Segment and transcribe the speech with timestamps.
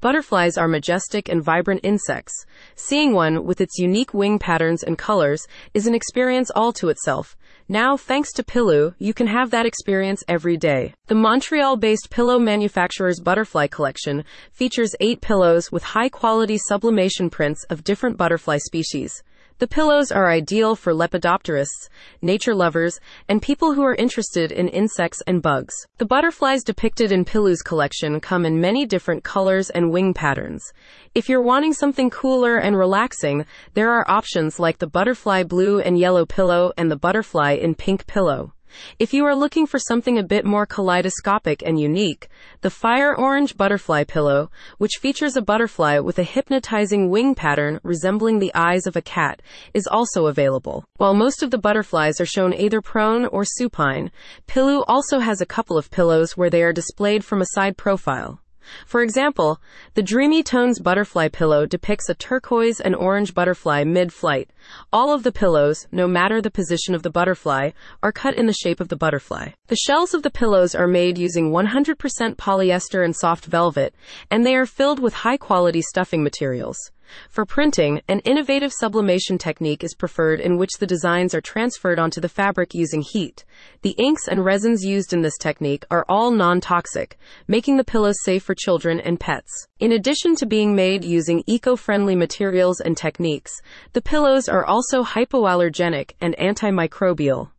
[0.00, 2.46] Butterflies are majestic and vibrant insects.
[2.74, 7.36] Seeing one with its unique wing patterns and colors is an experience all to itself.
[7.68, 10.94] Now, thanks to Pilloo, you can have that experience every day.
[11.08, 17.64] The Montreal based pillow manufacturer's butterfly collection features eight pillows with high quality sublimation prints
[17.68, 19.22] of different butterfly species.
[19.60, 21.90] The pillows are ideal for lepidopterists,
[22.22, 22.98] nature lovers,
[23.28, 25.74] and people who are interested in insects and bugs.
[25.98, 30.72] The butterflies depicted in Pilloo's collection come in many different colors and wing patterns.
[31.14, 33.44] If you're wanting something cooler and relaxing,
[33.74, 38.06] there are options like the butterfly blue and yellow pillow and the butterfly in pink
[38.06, 38.54] pillow.
[38.98, 42.28] If you are looking for something a bit more kaleidoscopic and unique,
[42.60, 48.38] the Fire Orange Butterfly Pillow, which features a butterfly with a hypnotizing wing pattern resembling
[48.38, 49.42] the eyes of a cat,
[49.74, 50.84] is also available.
[50.96, 54.10] While most of the butterflies are shown either prone or supine,
[54.46, 58.40] Pilloo also has a couple of pillows where they are displayed from a side profile.
[58.86, 59.60] For example,
[59.94, 64.50] the Dreamy Tones butterfly pillow depicts a turquoise and orange butterfly mid flight.
[64.92, 67.70] All of the pillows, no matter the position of the butterfly,
[68.02, 69.50] are cut in the shape of the butterfly.
[69.68, 73.94] The shells of the pillows are made using 100% polyester and soft velvet,
[74.30, 76.90] and they are filled with high quality stuffing materials.
[77.28, 82.20] For printing, an innovative sublimation technique is preferred in which the designs are transferred onto
[82.20, 83.44] the fabric using heat.
[83.82, 88.16] The inks and resins used in this technique are all non toxic, making the pillows
[88.22, 89.66] safe for children and pets.
[89.78, 93.52] In addition to being made using eco friendly materials and techniques,
[93.92, 97.50] the pillows are also hypoallergenic and antimicrobial.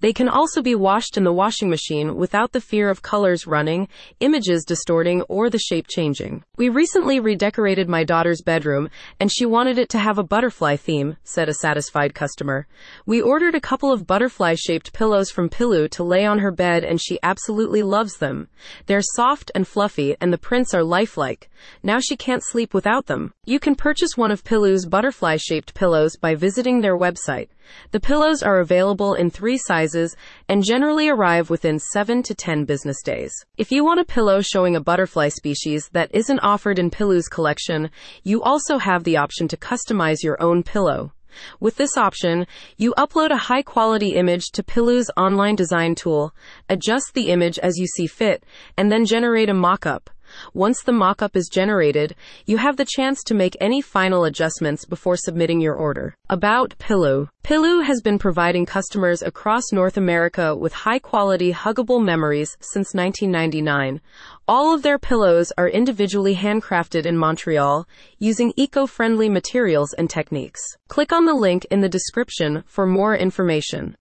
[0.00, 3.88] They can also be washed in the washing machine without the fear of colors running,
[4.20, 6.44] images distorting, or the shape changing.
[6.56, 11.16] We recently redecorated my daughter's bedroom and she wanted it to have a butterfly theme,
[11.24, 12.66] said a satisfied customer.
[13.06, 16.84] We ordered a couple of butterfly shaped pillows from Pilloo to lay on her bed
[16.84, 18.48] and she absolutely loves them.
[18.86, 21.50] They're soft and fluffy and the prints are lifelike.
[21.82, 23.32] Now she can't sleep without them.
[23.44, 27.48] You can purchase one of Pilloo's butterfly shaped pillows by visiting their website.
[27.92, 30.16] The pillows are available in three sizes
[30.48, 33.32] and generally arrive within 7 to 10 business days.
[33.56, 37.90] If you want a pillow showing a butterfly species that isn't offered in Pilloo's collection,
[38.22, 41.12] you also have the option to customize your own pillow.
[41.60, 46.34] With this option, you upload a high quality image to Pilloo's online design tool,
[46.68, 48.44] adjust the image as you see fit,
[48.76, 50.10] and then generate a mock up.
[50.54, 52.14] Once the mock-up is generated,
[52.46, 56.14] you have the chance to make any final adjustments before submitting your order.
[56.28, 57.28] About Pilloo.
[57.42, 64.00] Pilloo has been providing customers across North America with high-quality huggable memories since 1999.
[64.46, 67.86] All of their pillows are individually handcrafted in Montreal
[68.18, 70.60] using eco-friendly materials and techniques.
[70.88, 73.96] Click on the link in the description for more information.